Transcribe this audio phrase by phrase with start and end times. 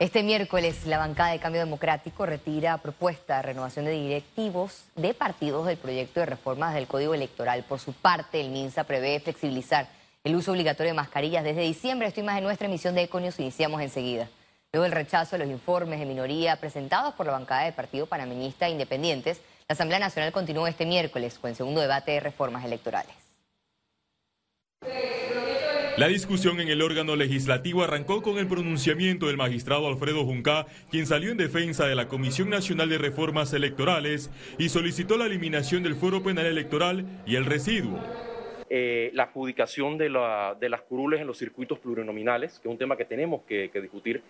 [0.00, 5.66] Este miércoles la bancada de Cambio Democrático retira propuesta de renovación de directivos de partidos
[5.66, 7.64] del proyecto de reformas del Código Electoral.
[7.64, 9.88] Por su parte, el MINSA prevé flexibilizar
[10.24, 12.08] el uso obligatorio de mascarillas desde diciembre.
[12.08, 14.30] Esto más en nuestra emisión de Econios iniciamos enseguida.
[14.72, 18.70] Luego del rechazo de los informes de minoría presentados por la bancada del Partido Panameñista
[18.70, 23.29] Independientes, la Asamblea Nacional continuó este miércoles con el segundo debate de reformas electorales.
[26.00, 31.04] La discusión en el órgano legislativo arrancó con el pronunciamiento del magistrado Alfredo Junca, quien
[31.04, 35.96] salió en defensa de la Comisión Nacional de Reformas Electorales y solicitó la eliminación del
[35.96, 38.00] fuero penal electoral y el residuo.
[38.70, 43.04] Eh, la adjudicación de, las curules en los circuitos plurinominales, que es un tema que
[43.04, 44.22] tenemos que, discutir.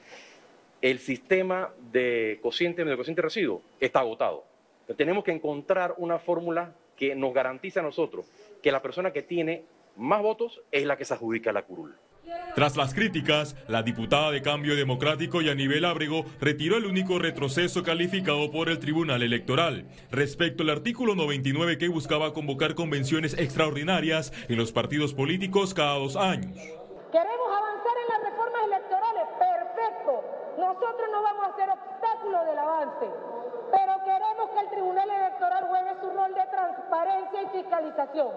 [0.83, 4.43] El sistema de cociente, de cociente residuo está agotado.
[4.97, 8.27] tenemos que encontrar una fórmula que nos garantice a nosotros
[8.61, 9.63] que la persona que tiene
[10.01, 11.95] más votos es la que se adjudica la curul.
[12.55, 18.51] Tras las críticas, la diputada de Cambio Democrático Yanibel Ábrego retiró el único retroceso calificado
[18.51, 24.73] por el Tribunal Electoral respecto al artículo 99 que buscaba convocar convenciones extraordinarias en los
[24.73, 26.57] partidos políticos cada dos años.
[27.13, 30.25] Queremos avanzar en las reformas electorales, perfecto.
[30.59, 33.40] Nosotros no vamos a ser obstáculo del avance
[33.71, 38.29] pero queremos que el Tribunal Electoral juegue su rol de transparencia y fiscalización.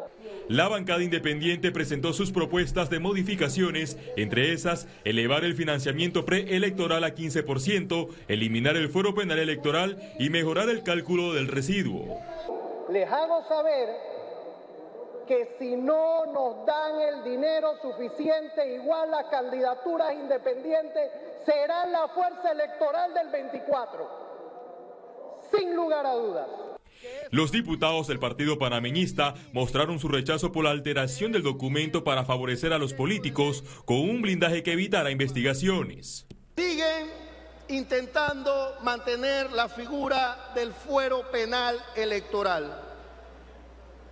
[0.48, 7.16] La bancada independiente presentó sus propuestas de modificaciones, entre esas, elevar el financiamiento preelectoral a
[7.16, 12.20] 15%, eliminar el fuero penal electoral y mejorar el cálculo del residuo.
[12.90, 13.90] Les hago saber
[15.28, 21.12] que si no nos dan el dinero suficiente, igual las candidaturas independientes
[21.46, 24.23] serán la fuerza electoral del 24
[25.56, 26.48] sin lugar a dudas.
[27.32, 32.74] Los diputados del Partido Panameñista mostraron su rechazo por la alteración del documento para favorecer
[32.74, 36.26] a los políticos con un blindaje que evitara investigaciones.
[36.56, 37.10] Siguen
[37.70, 42.82] intentando mantener la figura del fuero penal electoral.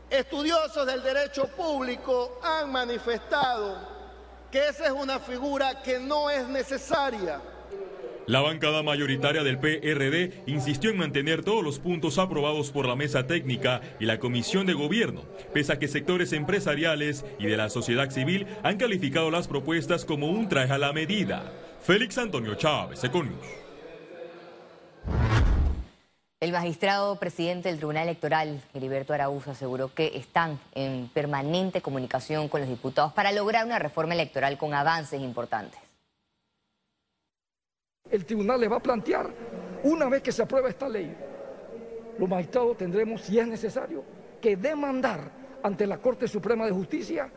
[0.10, 3.78] Estudiosos del derecho público han manifestado
[4.52, 7.40] que esa es una figura que no es necesaria
[8.32, 13.28] la bancada mayoritaria del PRD insistió en mantener todos los puntos aprobados por la mesa
[13.28, 18.10] técnica y la comisión de gobierno, pese a que sectores empresariales y de la sociedad
[18.10, 21.52] civil han calificado las propuestas como un traje a la medida.
[21.82, 23.36] Félix Antonio Chávez, Econius.
[26.40, 32.62] El magistrado presidente del Tribunal Electoral, Heriberto Araúz, aseguró que están en permanente comunicación con
[32.62, 35.91] los diputados para lograr una reforma electoral con avances importantes
[38.12, 39.30] el tribunal le va a plantear
[39.84, 41.16] una vez que se aprueba esta ley.
[42.20, 44.04] Los magistrados tendremos, si es necesario,
[44.40, 45.20] que demandar
[45.64, 47.30] ante la Corte Suprema de Justicia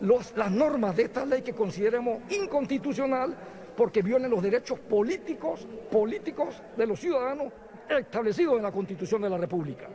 [0.00, 3.36] las normas de esta ley que consideremos inconstitucional
[3.76, 7.52] porque violen los derechos políticos, políticos de los ciudadanos
[7.88, 9.88] establecidos en la Constitución de la República.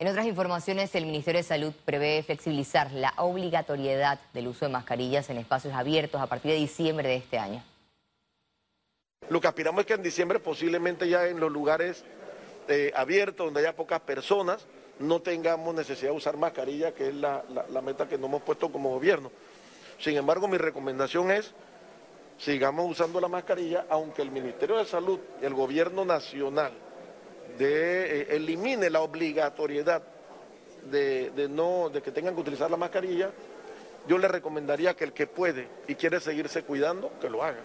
[0.00, 5.28] En otras informaciones, el Ministerio de Salud prevé flexibilizar la obligatoriedad del uso de mascarillas
[5.28, 7.62] en espacios abiertos a partir de diciembre de este año.
[9.28, 12.02] Lo que aspiramos es que en diciembre posiblemente ya en los lugares
[12.68, 14.64] eh, abiertos, donde haya pocas personas,
[14.98, 18.72] no tengamos necesidad de usar mascarilla, que es la, la meta que nos hemos puesto
[18.72, 19.30] como gobierno.
[19.98, 21.52] Sin embargo, mi recomendación es
[22.38, 26.72] sigamos usando la mascarilla, aunque el Ministerio de Salud y el Gobierno Nacional
[27.60, 30.02] de, eh, elimine la obligatoriedad
[30.90, 33.30] de, no, de que tengan que utilizar la mascarilla,
[34.08, 37.60] yo le recomendaría que el que puede y quiere seguirse cuidando, que lo haga.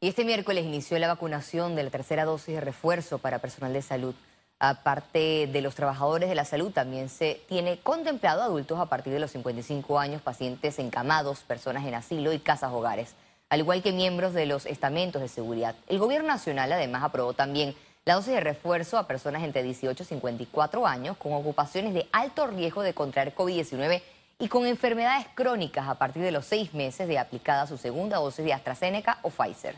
[0.00, 3.82] Y este miércoles inició la vacunación de la tercera dosis de refuerzo para personal de
[3.82, 4.14] salud.
[4.58, 9.20] Aparte de los trabajadores de la salud, también se tiene contemplado adultos a partir de
[9.20, 13.14] los 55 años, pacientes encamados, personas en asilo y casas hogares
[13.50, 15.74] al igual que miembros de los estamentos de seguridad.
[15.88, 17.74] El gobierno nacional además aprobó también
[18.04, 22.46] la dosis de refuerzo a personas entre 18 y 54 años con ocupaciones de alto
[22.46, 24.02] riesgo de contraer COVID-19
[24.38, 28.44] y con enfermedades crónicas a partir de los seis meses de aplicada su segunda dosis
[28.44, 29.76] de AstraZeneca o Pfizer.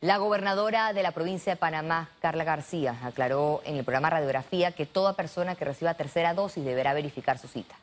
[0.00, 4.86] La gobernadora de la provincia de Panamá, Carla García, aclaró en el programa Radiografía que
[4.86, 7.76] toda persona que reciba tercera dosis deberá verificar su cita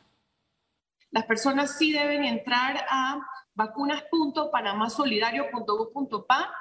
[1.10, 3.20] las personas sí deben entrar a
[3.54, 6.54] vacunas.panamasolidario.gov.pa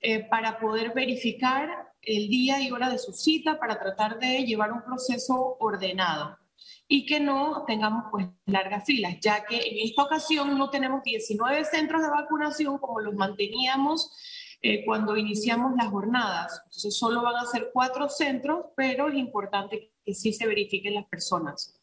[0.00, 4.72] eh, para poder verificar el día y hora de su cita, para tratar de llevar
[4.72, 6.36] un proceso ordenado
[6.86, 11.64] y que no tengamos pues largas filas, ya que en esta ocasión no tenemos 19
[11.64, 14.12] centros de vacunación como los manteníamos
[14.62, 16.62] eh, cuando iniciamos las jornadas.
[16.64, 21.06] Entonces solo van a ser cuatro centros, pero es importante que sí se verifiquen las
[21.06, 21.77] personas.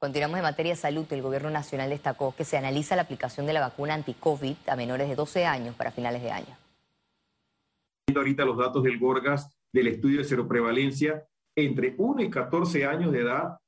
[0.00, 1.06] Continuamos en materia de salud.
[1.10, 5.08] El gobierno nacional destacó que se analiza la aplicación de la vacuna anti-COVID a menores
[5.08, 6.56] de 12 años para finales de año.
[8.14, 13.22] Ahorita los datos del Gorgas del estudio de seroprevalencia, entre 1 y 14 años de
[13.22, 13.58] edad,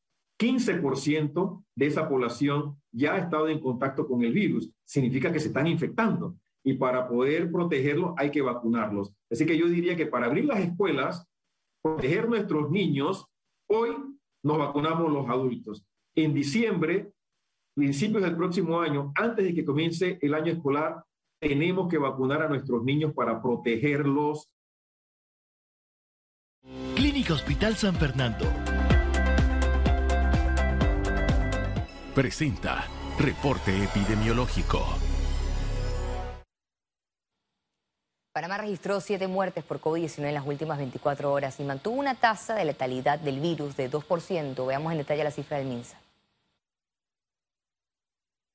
[0.40, 4.70] 15% de esa población ya ha estado en contacto con el virus.
[4.84, 9.12] Significa que se están infectando y para poder protegerlos hay que vacunarlos.
[9.28, 11.26] Así que yo diría que para abrir las escuelas,
[11.82, 13.26] proteger nuestros niños,
[13.68, 13.96] hoy
[14.44, 15.84] nos vacunamos los adultos.
[16.22, 17.12] En diciembre,
[17.74, 21.02] principios del próximo año, antes de que comience el año escolar,
[21.40, 24.50] tenemos que vacunar a nuestros niños para protegerlos.
[26.94, 28.44] Clínica Hospital San Fernando.
[32.14, 32.84] Presenta
[33.18, 34.84] Reporte Epidemiológico.
[38.34, 42.54] Panamá registró siete muertes por COVID-19 en las últimas 24 horas y mantuvo una tasa
[42.54, 44.66] de letalidad del virus de 2%.
[44.66, 45.96] Veamos en detalle la cifra del MINSA.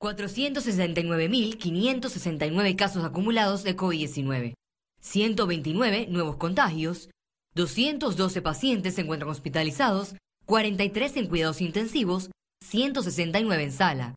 [0.06, 4.54] 469.569 casos acumulados de COVID-19,
[5.02, 7.10] 129 nuevos contagios,
[7.56, 10.16] 212 pacientes se encuentran hospitalizados,
[10.46, 12.30] 43 en cuidados intensivos,
[12.63, 14.13] 169 en sala.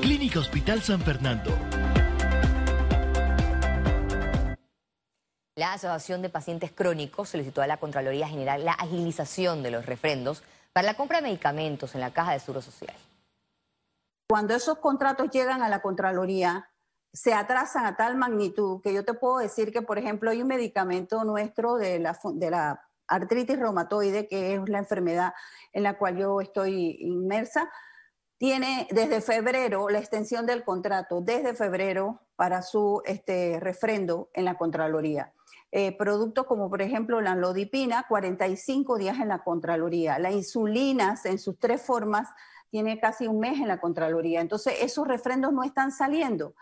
[0.00, 1.50] Clínica Hospital San Fernando.
[5.56, 10.44] La Asociación de Pacientes Crónicos solicitó a la Contraloría General la agilización de los refrendos
[10.72, 12.94] para la compra de medicamentos en la Caja de Seguro Social.
[14.32, 16.70] Cuando esos contratos llegan a la Contraloría,
[17.12, 20.48] se atrasan a tal magnitud que yo te puedo decir que, por ejemplo, hay un
[20.48, 25.34] medicamento nuestro de la, de la artritis reumatoide, que es la enfermedad
[25.74, 27.70] en la cual yo estoy inmersa,
[28.38, 34.56] tiene desde febrero la extensión del contrato, desde febrero para su este, refrendo en la
[34.56, 35.34] Contraloría.
[35.70, 40.18] Eh, productos como por ejemplo la lodipina, 45 días en la Contraloría.
[40.18, 42.30] La insulina en sus tres formas
[42.72, 44.40] tiene casi un mes en la Contraloría.
[44.40, 46.54] Entonces esos refrendos no están saliendo.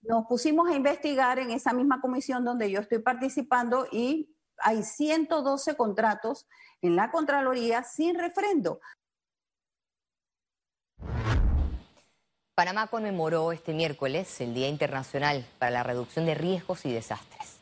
[0.00, 5.76] Nos pusimos a investigar en esa misma comisión donde yo estoy participando y hay 112
[5.76, 6.48] contratos
[6.80, 8.80] en la Contraloría sin refrendo.
[12.54, 17.57] Panamá conmemoró este miércoles el Día Internacional para la Reducción de Riesgos y Desastres.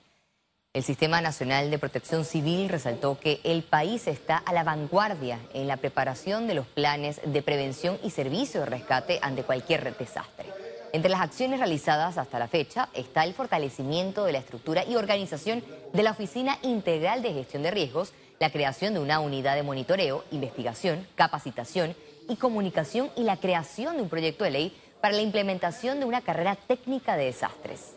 [0.77, 5.69] El Sistema Nacional de Protección Civil resaltó que el país está a la vanguardia en
[5.69, 10.45] la preparación de los planes de prevención y servicio de rescate ante cualquier desastre.
[10.93, 15.65] Entre las acciones realizadas hasta la fecha está el fortalecimiento de la estructura y organización
[15.95, 20.25] de la Oficina Integral de Gestión de Riesgos, la creación de una unidad de monitoreo,
[20.31, 21.97] investigación, capacitación
[22.29, 26.21] y comunicación y la creación de un proyecto de ley para la implementación de una
[26.21, 27.95] carrera técnica de desastres.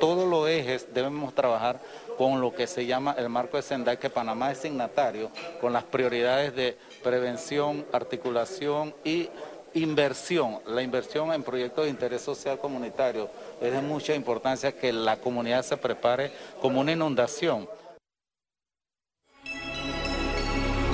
[0.00, 1.78] Todos los ejes debemos trabajar
[2.16, 5.30] con lo que se llama el marco de Sendai, que Panamá es signatario,
[5.60, 9.28] con las prioridades de prevención, articulación y
[9.74, 10.60] inversión.
[10.66, 13.28] La inversión en proyectos de interés social comunitario
[13.60, 17.68] es de mucha importancia que la comunidad se prepare como una inundación.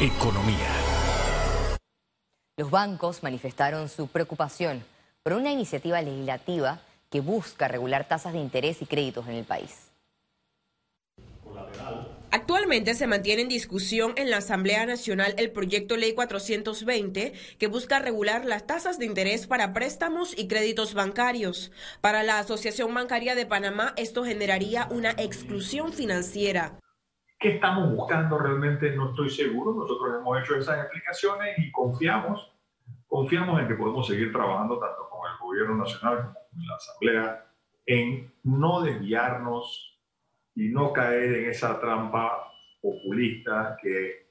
[0.01, 0.73] Economía.
[2.57, 4.85] Los bancos manifestaron su preocupación
[5.23, 9.93] por una iniciativa legislativa que busca regular tasas de interés y créditos en el país.
[12.31, 17.99] Actualmente se mantiene en discusión en la Asamblea Nacional el proyecto Ley 420 que busca
[17.99, 21.73] regular las tasas de interés para préstamos y créditos bancarios.
[22.01, 26.79] Para la Asociación Bancaria de Panamá esto generaría una exclusión financiera.
[27.39, 28.91] ¿Qué estamos buscando realmente?
[28.97, 29.75] No estoy seguro.
[29.75, 32.53] Nosotros hemos hecho esas explicaciones y confiamos,
[33.07, 37.47] confiamos en que podemos seguir trabajando tanto con el gobierno nacional como con la Asamblea
[37.87, 40.01] en no desviarnos
[40.55, 44.31] y no caer en esa trampa populista que,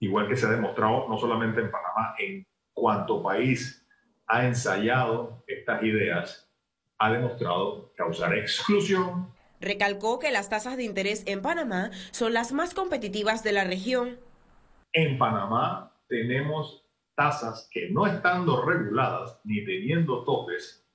[0.00, 3.86] igual que se ha demostrado no solamente en Panamá, en cuanto país
[4.26, 6.50] ha ensayado estas ideas,
[6.98, 12.72] ha demostrado causar exclusión, Recalcó que las tasas de interés en Panamá son las más
[12.72, 14.18] competitivas de la región.
[14.94, 16.79] En Panamá tenemos
[17.20, 20.88] tasas que no estando reguladas ni teniendo topes,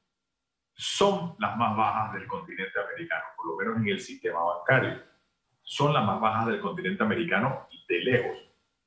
[0.74, 5.04] son las más bajas del continente americano, por lo menos en el sistema bancario.
[5.62, 8.38] Son las más bajas del continente americano y de lejos,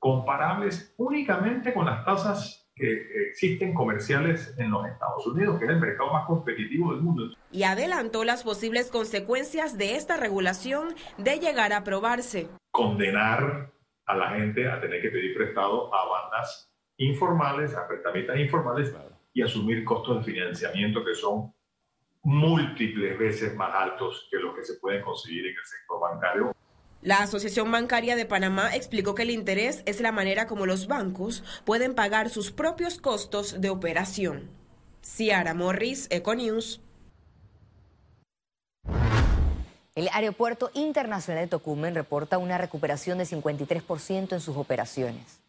[0.01, 5.79] comparables únicamente con las tasas que existen comerciales en los Estados Unidos, que es el
[5.79, 7.37] mercado más competitivo del mundo.
[7.53, 12.49] Y adelantó las posibles consecuencias de esta regulación de llegar a aprobarse.
[12.73, 13.71] Condenar
[14.07, 16.69] a la gente a tener que pedir prestado a bandas
[16.99, 18.95] informales, a prestamistas informales
[19.33, 21.53] y asumir costos de financiamiento que son
[22.23, 26.53] múltiples veces más altos que los que se pueden conseguir en el sector bancario.
[27.01, 31.45] La Asociación Bancaria de Panamá explicó que el interés es la manera como los bancos
[31.65, 34.51] pueden pagar sus propios costos de operación.
[35.01, 36.81] Ciara Morris, Econews.
[39.95, 45.41] El Aeropuerto Internacional de Tocumen reporta una recuperación de 53% en sus operaciones.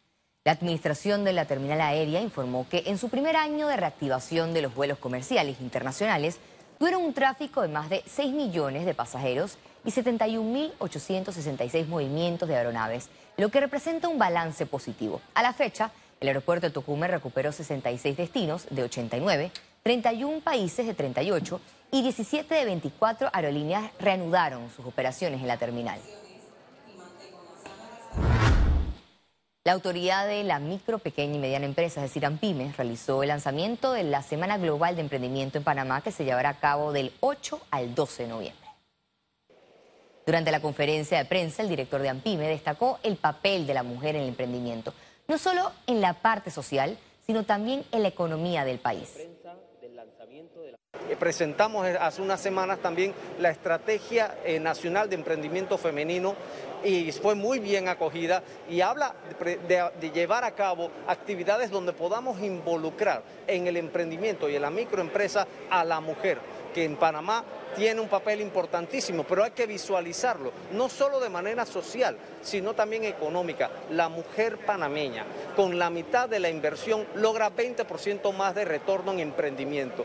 [0.42, 4.62] La administración de la terminal aérea informó que en su primer año de reactivación de
[4.62, 6.38] los vuelos comerciales internacionales
[6.78, 13.10] tuvieron un tráfico de más de 6 millones de pasajeros y 71.866 movimientos de aeronaves,
[13.36, 15.20] lo que representa un balance positivo.
[15.34, 20.94] A la fecha, el aeropuerto de Tocumen recuperó 66 destinos de 89, 31 países de
[20.94, 21.60] 38
[21.92, 26.00] y 17 de 24 aerolíneas reanudaron sus operaciones en la terminal.
[29.62, 33.92] La autoridad de la micro, pequeña y mediana empresa, es decir, AMPIMES, realizó el lanzamiento
[33.92, 37.60] de la Semana Global de Emprendimiento en Panamá que se llevará a cabo del 8
[37.70, 38.68] al 12 de noviembre.
[40.24, 44.16] Durante la conferencia de prensa, el director de AMPIME destacó el papel de la mujer
[44.16, 44.94] en el emprendimiento,
[45.28, 49.12] no solo en la parte social, sino también en la economía del país.
[51.10, 56.36] Eh, presentamos hace unas semanas también la Estrategia eh, Nacional de Emprendimiento Femenino
[56.84, 59.16] y fue muy bien acogida y habla
[59.68, 65.48] de, llevar a cabo actividades donde podamos involucrar en el emprendimiento y en la microempresa
[65.68, 66.38] a la mujer,
[66.72, 67.42] que en Panamá
[67.74, 73.02] tiene un papel importantísimo, pero hay que visualizarlo, no solo de manera social, sino también
[73.02, 73.68] económica.
[73.90, 75.24] La mujer panameña,
[75.56, 80.04] con la mitad de la inversión, logra 20% más de retorno en emprendimiento.